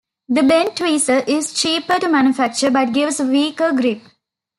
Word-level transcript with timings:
The 0.27 0.41
bent 0.41 0.75
tweezer 0.77 1.27
is 1.29 1.53
cheaper 1.53 1.99
to 1.99 2.07
manufacture, 2.07 2.71
but 2.71 2.91
gives 2.91 3.19
weaker 3.19 3.71
grip. 3.71 4.01